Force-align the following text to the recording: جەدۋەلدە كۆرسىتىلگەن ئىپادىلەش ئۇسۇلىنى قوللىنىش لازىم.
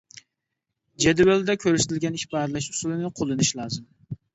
جەدۋەلدە 1.05 1.57
كۆرسىتىلگەن 1.67 2.21
ئىپادىلەش 2.23 2.75
ئۇسۇلىنى 2.75 3.17
قوللىنىش 3.17 3.59
لازىم. 3.65 3.93